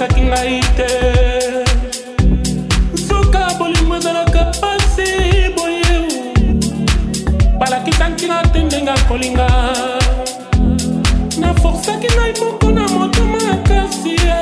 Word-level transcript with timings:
ebebisaki 0.00 0.22
ngai 0.30 0.54
te 0.78 0.88
suka 3.06 3.42
bolingo 3.60 3.94
ezalaka 4.00 4.42
pasi 4.60 5.10
boye 5.56 5.92
balakisaki 7.60 8.24
nga 8.30 8.38
te 8.52 8.58
ndenge 8.64 8.92
akolinga 8.96 9.48
naforsaki 11.42 12.08
ngai 12.16 12.32
moko 12.40 12.66
na 12.76 12.84
motema 12.94 13.38
makasi 13.46 14.12
ye 14.24 14.40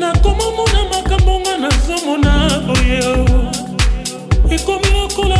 nakomamona 0.00 0.80
makambonga 0.92 1.52
nazomona 1.64 2.32
boye 2.66 3.02
ekomi 4.54 4.88
lokola 4.96 5.35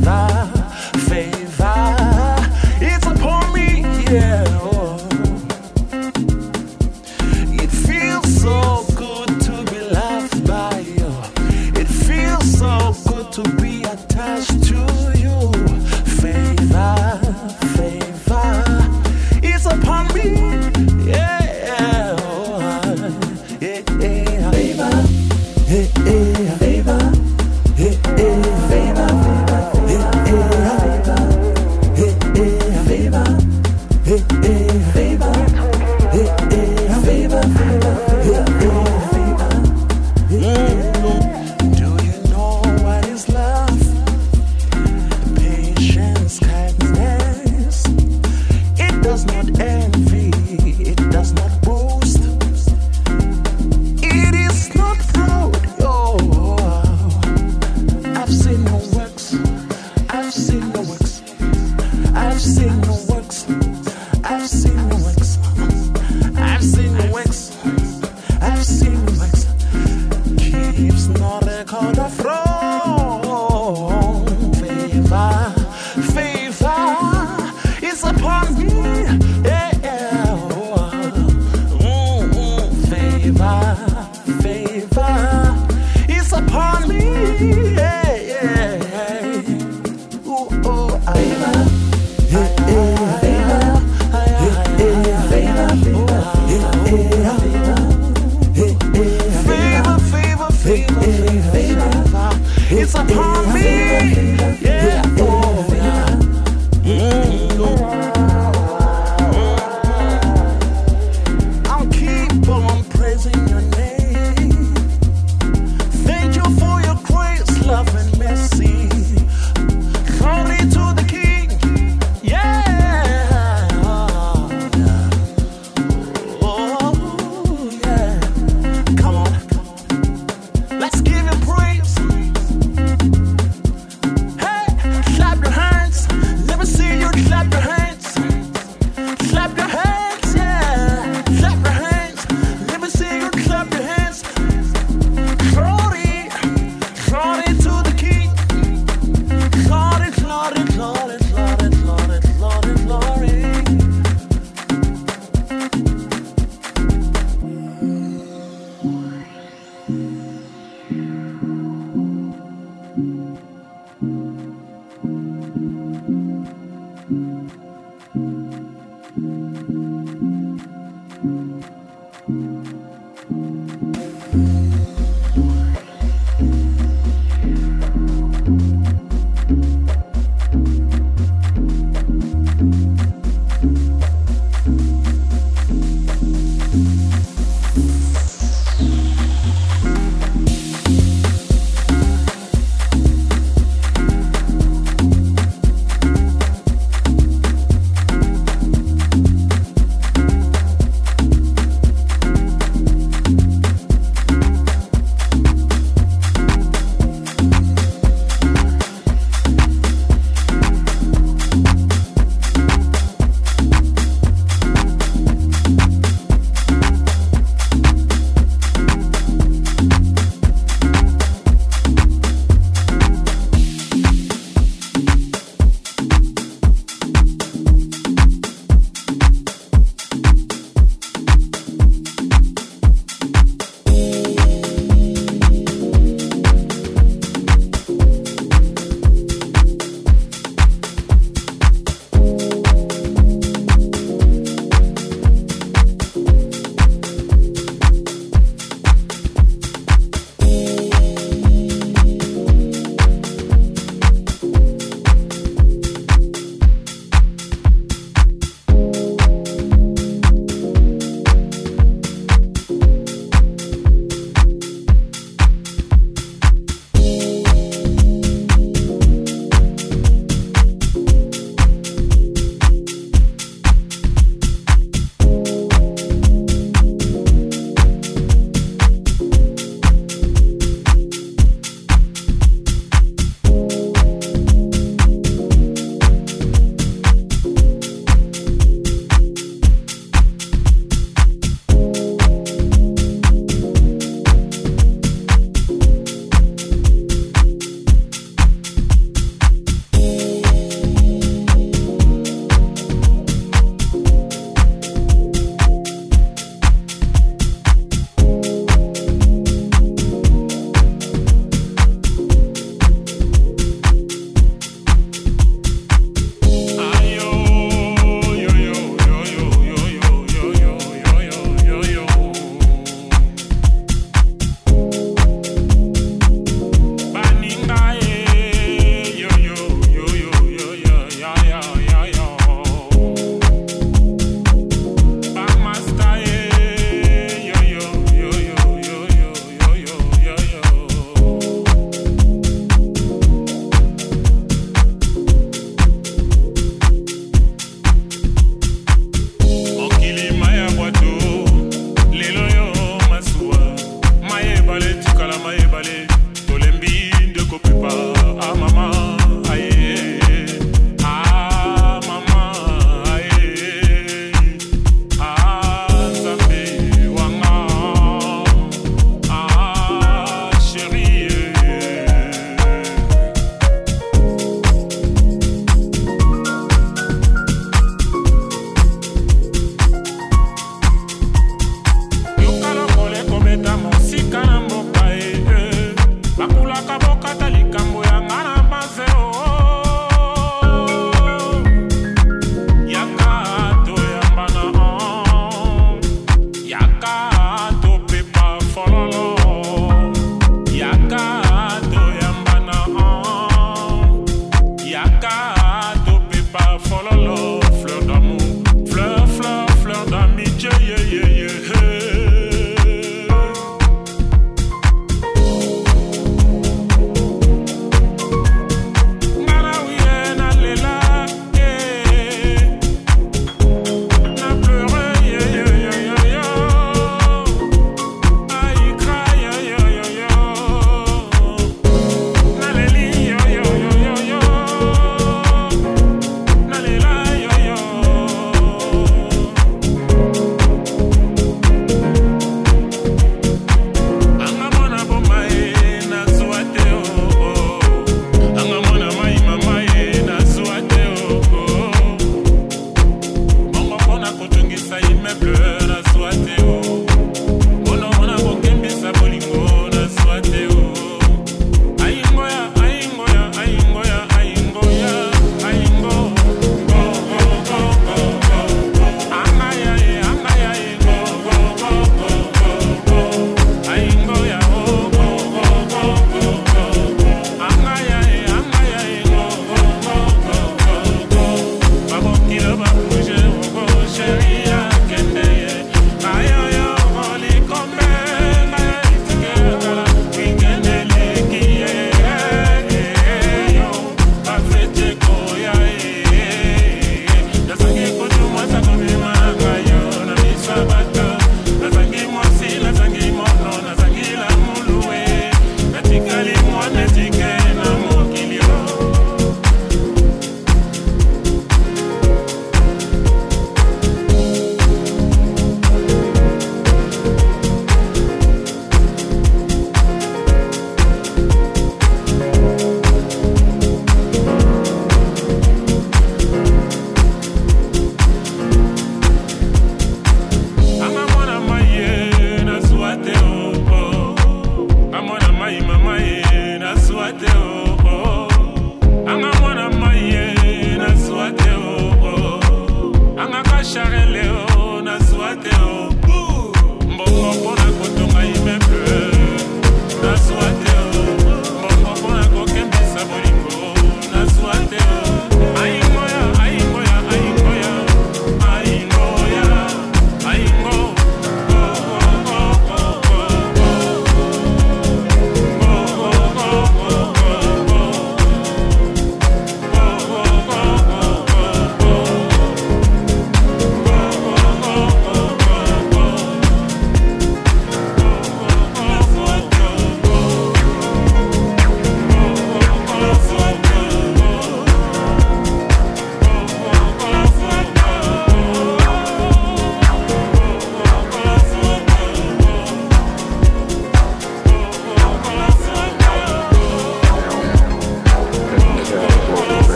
vai. 0.00 0.21